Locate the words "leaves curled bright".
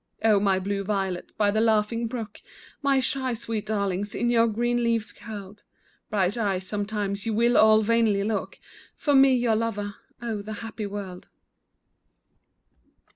4.83-6.39